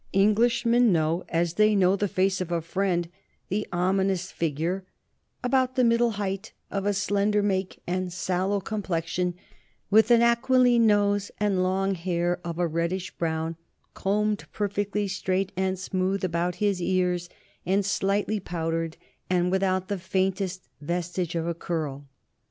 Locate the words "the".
1.95-2.07, 3.49-3.67, 5.75-5.83, 19.87-19.99